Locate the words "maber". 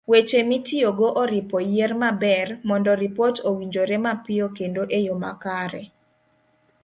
2.01-2.47